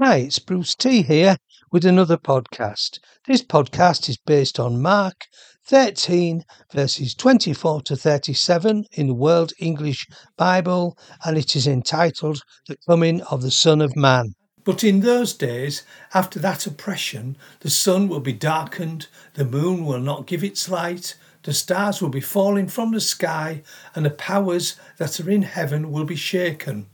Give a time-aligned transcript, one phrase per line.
[0.00, 1.36] Hi, it's Bruce T here
[1.72, 3.00] with another podcast.
[3.26, 5.26] This podcast is based on Mark
[5.66, 10.06] 13, verses 24 to 37 in the World English
[10.36, 14.34] Bible, and it is entitled The Coming of the Son of Man.
[14.62, 15.82] But in those days,
[16.14, 21.16] after that oppression, the sun will be darkened, the moon will not give its light,
[21.42, 23.64] the stars will be falling from the sky,
[23.96, 26.86] and the powers that are in heaven will be shaken.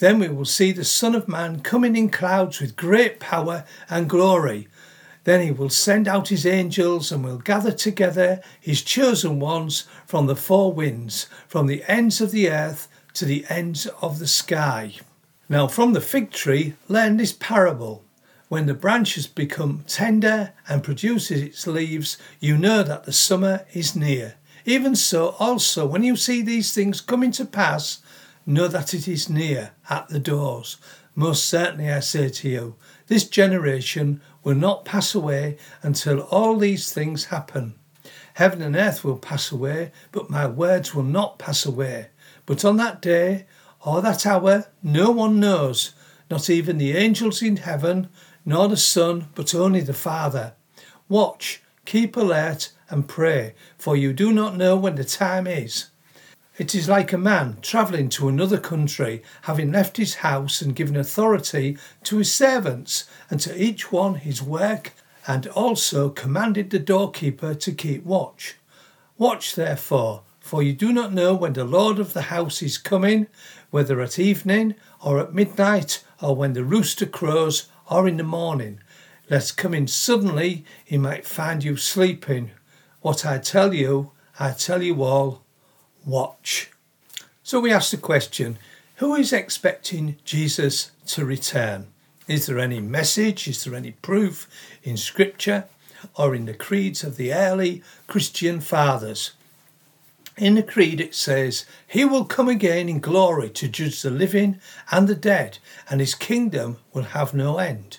[0.00, 4.08] Then we will see the Son of Man coming in clouds with great power and
[4.08, 4.66] glory.
[5.24, 10.26] Then he will send out his angels and will gather together his chosen ones from
[10.26, 14.94] the four winds, from the ends of the earth to the ends of the sky.
[15.50, 18.02] Now, from the fig tree, learn this parable.
[18.48, 23.66] When the branch has become tender and produces its leaves, you know that the summer
[23.74, 24.36] is near.
[24.64, 27.98] Even so, also, when you see these things coming to pass,
[28.46, 30.76] know that it is near at the doors.
[31.14, 32.76] Most certainly I say to you,
[33.08, 37.74] this generation will not pass away until all these things happen.
[38.34, 42.08] Heaven and earth will pass away, but my words will not pass away.
[42.46, 43.46] But on that day,
[43.84, 45.92] or that hour, no one knows,
[46.30, 48.08] not even the angels in heaven,
[48.44, 50.54] nor the Son, but only the Father.
[51.08, 55.86] Watch, keep alert, and pray, for you do not know when the time is.
[56.60, 60.94] It is like a man travelling to another country, having left his house and given
[60.94, 64.92] authority to his servants, and to each one his work,
[65.26, 68.56] and also commanded the doorkeeper to keep watch.
[69.16, 73.28] Watch therefore, for you do not know when the Lord of the house is coming,
[73.70, 78.80] whether at evening, or at midnight, or when the rooster crows, or in the morning,
[79.30, 82.50] lest coming suddenly he might find you sleeping.
[83.00, 85.42] What I tell you, I tell you all
[86.04, 86.70] watch.
[87.42, 88.58] So we ask the question
[88.96, 91.86] who is expecting Jesus to return?
[92.28, 93.48] Is there any message?
[93.48, 94.46] Is there any proof
[94.82, 95.64] in Scripture
[96.16, 99.32] or in the creeds of the early Christian fathers?
[100.36, 104.60] In the creed it says, He will come again in glory to judge the living
[104.90, 105.58] and the dead,
[105.88, 107.98] and his kingdom will have no end.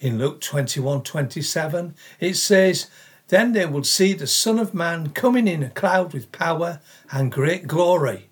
[0.00, 2.86] In Luke 21 27, it says,
[3.28, 7.32] then they will see the Son of Man coming in a cloud with power and
[7.32, 8.28] great glory.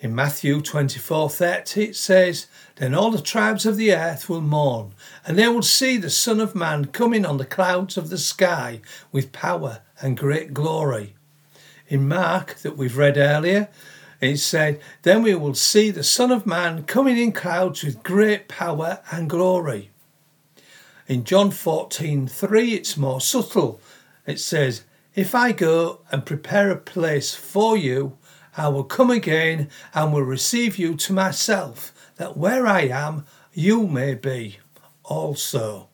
[0.00, 2.46] In Matthew 24:30 it says,
[2.76, 4.94] Then all the tribes of the earth will mourn,
[5.26, 8.80] and they will see the Son of Man coming on the clouds of the sky
[9.12, 11.14] with power and great glory.
[11.88, 13.68] In Mark, that we've read earlier,
[14.22, 18.48] it said, Then we will see the Son of Man coming in clouds with great
[18.48, 19.90] power and glory.
[21.10, 23.80] In John 14:3 it's more subtle.
[24.26, 28.16] It says, If I go and prepare a place for you,
[28.56, 33.86] I will come again and will receive you to myself, that where I am, you
[33.86, 34.58] may be
[35.04, 35.88] also.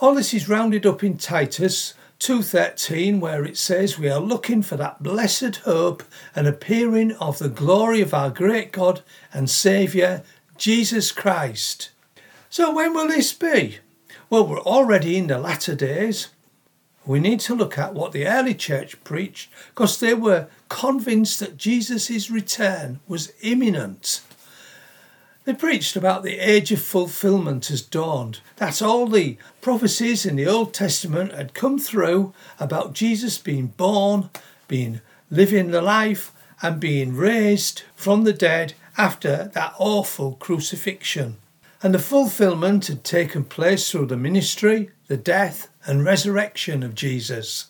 [0.00, 4.76] All this is rounded up in Titus 2:13 where it says we are looking for
[4.76, 6.02] that blessed hope
[6.34, 9.02] and appearing of the glory of our great God
[9.32, 10.22] and Saviour
[10.56, 11.90] Jesus Christ.
[12.50, 13.78] So when will this be?
[14.30, 16.28] Well, we're already in the latter days.
[17.08, 21.56] We need to look at what the early church preached because they were convinced that
[21.56, 24.20] Jesus' return was imminent.
[25.46, 28.40] They preached about the age of fulfillment has dawned.
[28.56, 34.28] That all the prophecies in the Old Testament had come through about Jesus being born,
[34.68, 36.30] being living the life,
[36.60, 41.38] and being raised from the dead after that awful crucifixion
[41.82, 47.66] and the fulfillment had taken place through the ministry, the death, and resurrection of Jesus.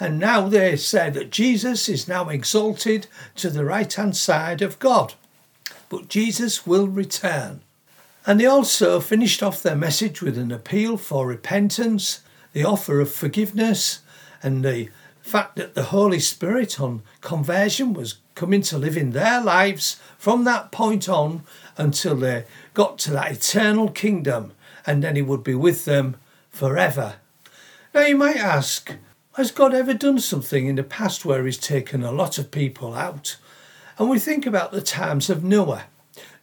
[0.00, 4.78] And now they say that Jesus is now exalted to the right hand side of
[4.78, 5.14] God.
[5.88, 7.60] But Jesus will return.
[8.26, 12.20] And they also finished off their message with an appeal for repentance,
[12.52, 14.00] the offer of forgiveness,
[14.42, 14.88] and the
[15.20, 20.44] fact that the Holy Spirit on conversion was coming to live in their lives from
[20.44, 21.42] that point on
[21.76, 24.52] until they got to that eternal kingdom
[24.86, 26.16] and then he would be with them
[26.50, 27.14] forever.
[27.94, 28.92] Now you might ask,
[29.36, 32.92] has God ever done something in the past where he's taken a lot of people
[32.92, 33.36] out?
[33.98, 35.84] And we think about the times of Noah.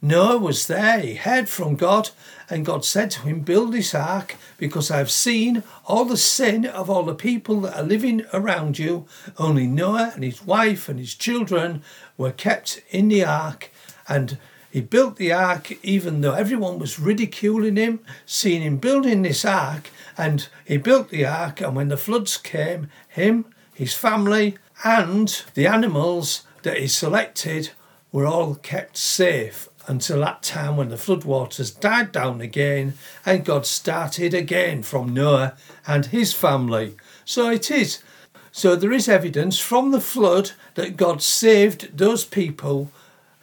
[0.02, 2.12] Noah was there, he heard from God,
[2.50, 6.90] and God said to him, Build this ark because I've seen all the sin of
[6.90, 9.06] all the people that are living around you.
[9.38, 11.84] Only Noah and his wife and his children
[12.18, 13.72] were kept in the ark,
[14.08, 14.38] and
[14.72, 19.90] he built the ark even though everyone was ridiculing him, seeing him building this ark,
[20.18, 25.68] and he built the ark, and when the floods came, him, his family, and the
[25.68, 27.72] animals that he selected
[28.12, 32.94] were all kept safe until that time when the floodwaters died down again
[33.26, 35.56] and God started again from Noah
[35.88, 36.96] and his family.
[37.26, 38.04] So it is.
[38.52, 42.92] So there is evidence from the flood that God saved those people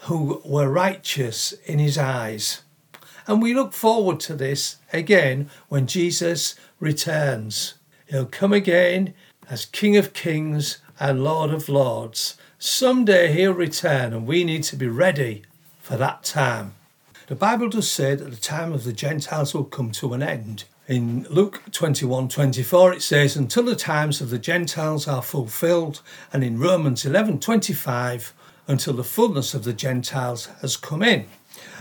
[0.08, 2.62] who were righteous in his eyes.
[3.26, 7.74] And we look forward to this again when Jesus returns.
[8.06, 9.12] He'll come again
[9.50, 12.38] as King of Kings and Lord of Lords.
[12.58, 15.42] Someday he'll return, and we need to be ready
[15.82, 16.74] for that time.
[17.26, 20.64] The Bible does say that the time of the Gentiles will come to an end.
[20.88, 26.00] In Luke 21 24, it says, Until the times of the Gentiles are fulfilled,
[26.32, 28.32] and in Romans 11 25,
[28.68, 31.26] until the fullness of the Gentiles has come in.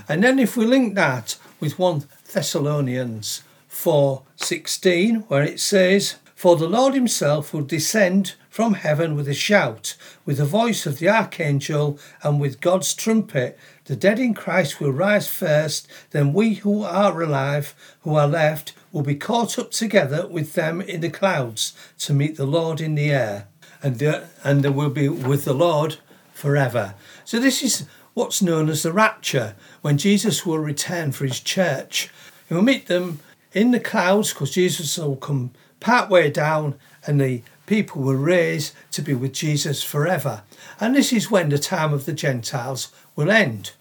[0.08, 6.68] And then if we link that with 1 Thessalonians 4:16 where it says for the
[6.68, 9.96] Lord himself will descend from heaven with a shout
[10.26, 14.94] with the voice of the archangel and with God's trumpet the dead in Christ will
[14.94, 20.26] rise first then we who are alive who are left will be caught up together
[20.28, 23.48] with them in the clouds to meet the Lord in the air
[23.84, 25.98] and there, and there will be with the Lord
[26.38, 26.94] forever
[27.26, 32.10] so this is what's known as the rapture when Jesus will return for his church
[32.48, 33.20] he will meet them
[33.54, 36.76] in the clouds because Jesus will come part way down
[37.06, 40.44] and the people will raise to be with Jesus forever.
[40.80, 43.72] And this is when the time of the Gentiles will end.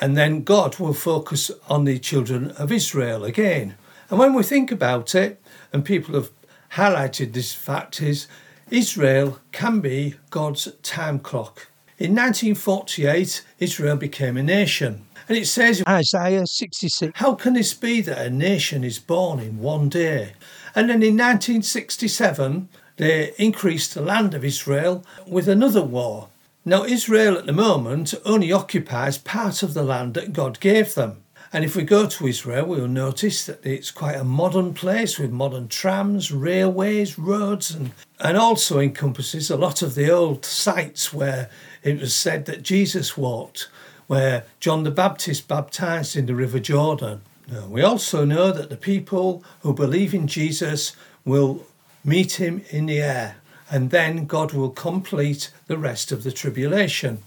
[0.00, 3.76] And then God will focus on the children of Israel again.
[4.10, 5.40] And when we think about it,
[5.72, 6.30] and people have
[6.72, 8.26] highlighted this fact, is
[8.70, 11.68] Israel can be God's time clock.
[12.02, 15.06] In 1948, Israel became a nation.
[15.28, 19.60] And it says Isaiah 66 How can this be that a nation is born in
[19.60, 20.32] one day?
[20.74, 26.28] And then in 1967, they increased the land of Israel with another war.
[26.64, 31.22] Now, Israel at the moment only occupies part of the land that God gave them.
[31.52, 35.30] And if we go to Israel, we'll notice that it's quite a modern place with
[35.30, 37.90] modern trams, railways, roads, and,
[38.20, 41.50] and also encompasses a lot of the old sites where
[41.82, 43.68] it was said that Jesus walked
[44.12, 47.22] where John the Baptist baptized in the River Jordan.
[47.50, 50.94] Now, we also know that the people who believe in Jesus
[51.24, 51.66] will
[52.04, 53.36] meet him in the air,
[53.70, 57.22] and then God will complete the rest of the tribulation.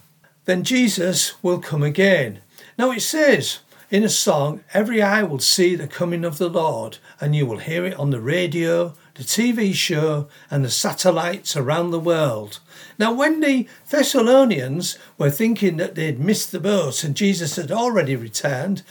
[0.45, 2.42] Then Jesus will come again.
[2.78, 3.60] Now it says
[3.95, 7.59] in a song, Every eye will see the coming of the Lord, and you will
[7.59, 12.59] hear it on the radio, the TV show, and the satellites around the world.
[13.00, 18.18] Now, when the Thessalonians were thinking that they'd missed the boat and Jesus had already
[18.18, 18.83] returned,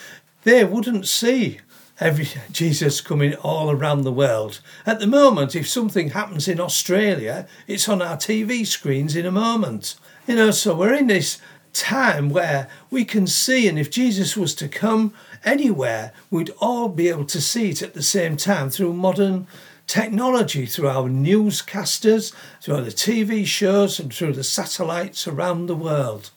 [0.42, 1.60] they wouldn't see
[2.00, 4.62] every Jesus coming all around the world.
[4.86, 9.30] At the moment, if something happens in Australia, it's on our TV screens in a
[9.30, 9.96] moment.
[10.26, 11.38] You know, so we're in this
[11.74, 15.12] time where we can see, and if Jesus was to come
[15.44, 19.46] anywhere, we'd all be able to see it at the same time through modern
[19.86, 22.32] technology through our newscasters,
[22.62, 26.30] through the TV shows, and through the satellites around the world.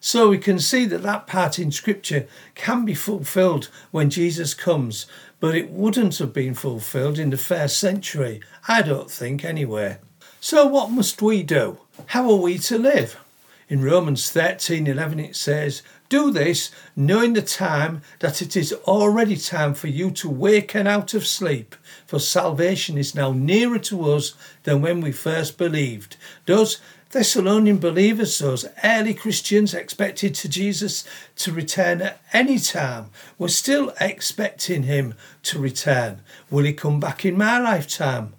[0.00, 5.06] So we can see that that part in Scripture can be fulfilled when Jesus comes,
[5.38, 9.98] but it wouldn't have been fulfilled in the first century, I don't think, anyway.
[10.40, 11.78] So, what must we do?
[12.06, 13.16] How are we to live?
[13.72, 15.80] In Romans 13 11, it says,
[16.10, 21.14] do this, knowing the time that it is already time for you to waken out
[21.14, 21.74] of sleep,
[22.04, 26.18] for salvation is now nearer to us than when we first believed.
[26.44, 33.06] Those Thessalonian believers, those early Christians expected to Jesus to return at any time,
[33.38, 35.14] were still expecting him
[35.44, 36.20] to return.
[36.50, 38.34] Will he come back in my lifetime?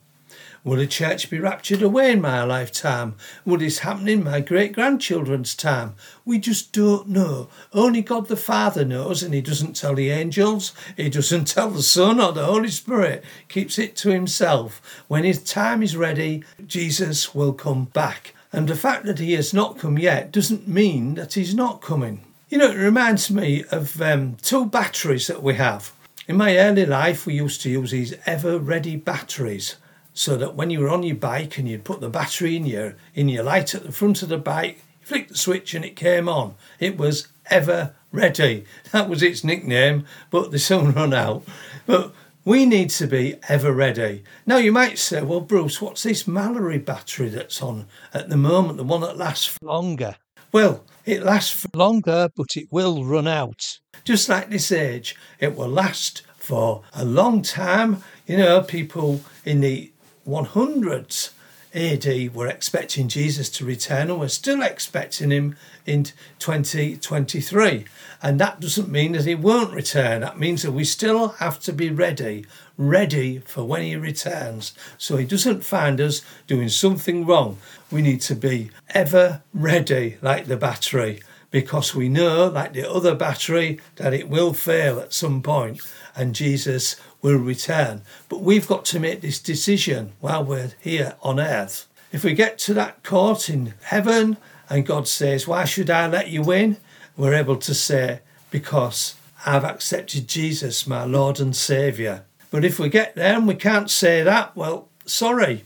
[0.65, 3.15] Will the church be raptured away in my lifetime?
[3.43, 5.96] Will this happen in my great grandchildren's time?
[6.24, 7.50] We just don't know.
[7.74, 11.84] Only God the Father knows, and He doesn't tell the angels, He doesn't tell the
[11.84, 14.82] Son or the Holy Spirit, keeps it to Himself.
[15.10, 18.34] When His time is ready, Jesus will come back.
[18.53, 22.24] And the fact that He has not come yet doesn't mean that He's not coming.
[22.48, 25.91] You know, it reminds me of um, two batteries that we have.
[26.25, 29.75] In my early life, we used to use these ever ready batteries
[30.13, 32.96] so that when you were on your bike and you'd put the battery in your
[33.15, 35.96] in your light at the front of the bike, you flicked the switch and it
[35.96, 36.55] came on.
[36.79, 38.65] It was ever ready.
[38.91, 41.43] That was its nickname, but they soon run out.
[41.86, 42.13] But
[42.46, 44.24] we need to be ever ready.
[44.46, 48.77] Now you might say, well, Bruce, what's this Mallory battery that's on at the moment,
[48.77, 50.17] the one that lasts longer?
[50.51, 53.79] Well, it lasts for longer, but it will run out.
[54.03, 58.03] Just like this age, it will last for a long time.
[58.27, 59.92] You know, people in the
[60.27, 61.31] 100s
[61.75, 66.03] AD were expecting Jesus to return and we're still expecting him in
[66.37, 67.85] 2023.
[68.21, 70.21] And that doesn't mean that he won't return.
[70.21, 72.45] That means that we still have to be ready,
[72.77, 74.73] ready for when he returns.
[74.97, 77.57] So he doesn't find us doing something wrong.
[77.91, 83.15] We need to be ever ready, like the battery, because we know, like the other
[83.15, 85.81] battery, that it will fail at some point
[86.15, 88.03] and Jesus will return.
[88.29, 91.87] But we've got to make this decision while we're here on earth.
[92.11, 94.37] If we get to that court in heaven
[94.69, 96.77] and God says, Why should I let you in?
[97.17, 98.19] We're able to say,
[98.51, 99.15] Because
[99.45, 102.25] I've accepted Jesus, my Lord and Saviour.
[102.51, 105.63] But if we get there and we can't say that, well, sorry.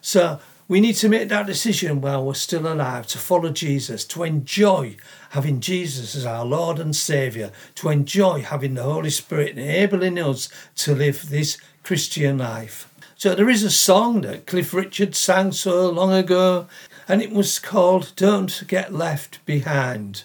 [0.00, 4.22] So we need to make that decision while we're still alive to follow Jesus, to
[4.22, 4.96] enjoy
[5.30, 10.48] having Jesus as our Lord and Saviour, to enjoy having the Holy Spirit enabling us
[10.76, 12.90] to live this Christian life.
[13.16, 16.66] So there is a song that Cliff Richard sang so long ago,
[17.06, 20.24] and it was called Don't Get Left Behind.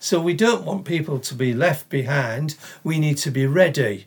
[0.00, 4.06] So we don't want people to be left behind, we need to be ready.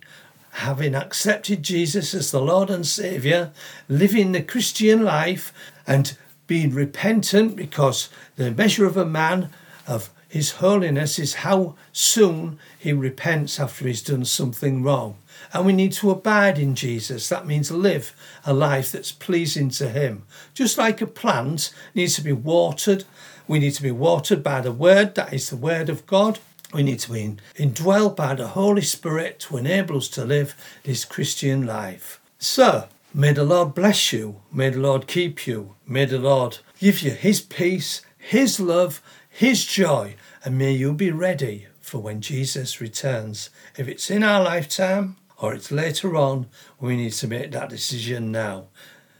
[0.60, 3.51] Having accepted Jesus as the Lord and Saviour,
[3.88, 5.54] living the Christian life,
[5.88, 9.51] and being repentant because the measure of a man
[9.88, 15.16] of his holiness is how soon he repents after he's done something wrong.
[15.54, 17.30] And we need to abide in Jesus.
[17.30, 18.13] That means live
[18.46, 20.24] a life that's pleasing to him.
[20.54, 23.06] Just like a plant needs to be watered,
[23.48, 26.39] we need to be watered by the word, that is the word of God.
[26.73, 31.03] We need to be indwelled by the Holy Spirit to enable us to live this
[31.03, 32.21] Christian life.
[32.38, 34.41] So, may the Lord bless you.
[34.51, 35.75] May the Lord keep you.
[35.88, 41.11] May the Lord give you His peace, His love, His joy, and may you be
[41.11, 43.49] ready for when Jesus returns.
[43.75, 46.47] If it's in our lifetime or it's later on,
[46.79, 48.67] we need to make that decision now.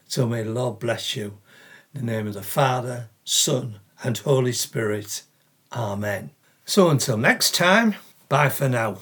[0.08, 1.40] So may the Lord bless you.
[1.96, 5.24] In the name of the Father, Son, and Holy Spirit.
[5.74, 6.30] Amen.
[6.70, 7.96] So until next time,
[8.30, 9.00] bye for now.